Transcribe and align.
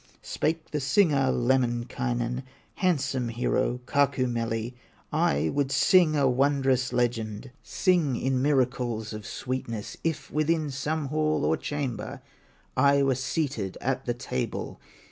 Spake 0.23 0.71
the 0.71 0.79
singer, 0.79 1.29
Lemminkainen, 1.31 2.41
Handsome 2.77 3.27
hero, 3.29 3.81
Kaukomieli: 3.85 4.73
"I 5.13 5.49
would 5.49 5.71
sing 5.71 6.15
a 6.15 6.27
wondrous 6.27 6.91
legend, 6.91 7.51
Sing 7.61 8.15
in 8.15 8.41
miracles 8.41 9.13
of 9.13 9.27
sweetness, 9.27 9.97
If 10.03 10.31
within 10.31 10.71
some 10.71 11.09
hall 11.09 11.45
or 11.45 11.55
chamber, 11.55 12.19
I 12.75 13.03
were 13.03 13.13
seated 13.13 13.77
at 13.79 14.05
the 14.05 14.15
table. 14.15 14.79